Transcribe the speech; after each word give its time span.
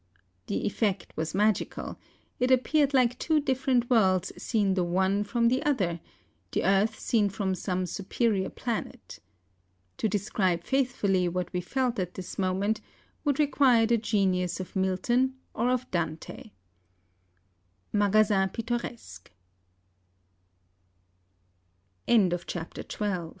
The 0.47 0.65
effect 0.65 1.13
was 1.15 1.35
magical: 1.35 1.99
it 2.39 2.49
appeared 2.49 2.91
like 2.91 3.19
two 3.19 3.39
different 3.39 3.87
worlds 3.87 4.31
seen 4.35 4.73
the 4.73 4.83
one 4.83 5.23
from 5.23 5.47
the 5.47 5.61
other,— 5.61 5.99
the 6.51 6.63
earth 6.63 6.97
seen 6.97 7.29
from 7.29 7.53
some 7.53 7.85
superior 7.85 8.49
planet. 8.49 9.19
To 9.97 10.09
describe 10.09 10.63
faithfully 10.63 11.27
what 11.29 11.53
we 11.53 11.61
felt 11.61 11.99
at 11.99 12.15
this 12.15 12.39
moment 12.39 12.81
would 13.23 13.37
require 13.37 13.85
the 13.85 13.97
genius 13.99 14.59
of 14.59 14.75
Milton 14.75 15.35
or 15.53 15.69
of 15.69 15.85